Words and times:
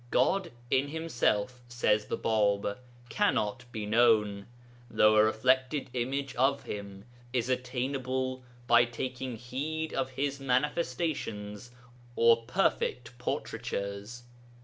']God 0.09 0.51
in 0.71 0.87
Himself, 0.87 1.61
says 1.67 2.07
the 2.07 2.17
Bāb, 2.17 2.75
cannot 3.09 3.65
be 3.71 3.85
known, 3.85 4.47
though 4.89 5.15
a 5.15 5.23
reflected 5.23 5.91
image 5.93 6.33
of 6.37 6.63
Him 6.63 7.05
is 7.33 7.49
attainable 7.49 8.43
by 8.65 8.83
taking 8.83 9.35
heed 9.35 9.91
to 9.91 10.05
His 10.05 10.39
manifestations 10.39 11.69
or 12.15 12.45
perfect 12.47 13.15
portraitures. 13.19 14.23